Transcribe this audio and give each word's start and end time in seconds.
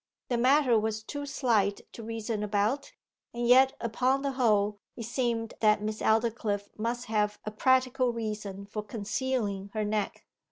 The 0.29 0.37
matter 0.39 0.79
was 0.79 1.03
too 1.03 1.27
slight 1.27 1.81
to 1.91 2.01
reason 2.01 2.41
about, 2.41 2.91
and 3.35 3.47
yet 3.47 3.75
upon 3.79 4.23
the 4.23 4.31
whole 4.31 4.79
it 4.97 5.03
seemed 5.03 5.53
that 5.59 5.83
Miss 5.83 6.01
Aldclyffe 6.01 6.69
must 6.75 7.05
have 7.05 7.37
a 7.45 7.51
practical 7.51 8.11
reason 8.11 8.65
for 8.65 8.81
concealing 8.81 9.69
her 9.75 9.85
neck. 9.85 10.25